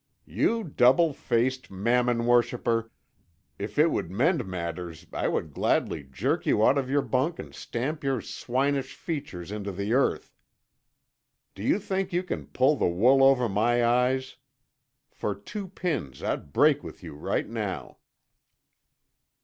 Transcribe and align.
"You 0.25 0.63
double 0.63 1.13
faced 1.13 1.69
Mammon 1.69 2.25
worshipper, 2.25 2.89
if 3.59 3.77
it 3.77 3.91
would 3.91 4.09
mend 4.09 4.47
matters 4.47 5.05
I 5.13 5.27
would 5.27 5.53
gladly 5.53 6.01
jerk 6.03 6.47
you 6.47 6.65
out 6.65 6.79
of 6.79 6.89
your 6.89 7.03
bunk 7.03 7.37
and 7.37 7.53
stamp 7.53 8.03
your 8.03 8.19
swinish 8.19 8.95
features 8.95 9.51
into 9.51 9.71
the 9.71 9.93
earth. 9.93 10.33
Do 11.53 11.61
you 11.61 11.77
think 11.77 12.11
you 12.11 12.23
can 12.23 12.47
pull 12.47 12.75
the 12.77 12.87
wool 12.89 13.23
over 13.23 13.47
my 13.47 13.85
eyes? 13.85 14.37
For 15.11 15.35
two 15.35 15.67
pins 15.67 16.23
I'd 16.23 16.51
break 16.51 16.81
with 16.81 17.03
you 17.03 17.13
right 17.13 17.47
now." 17.47 17.97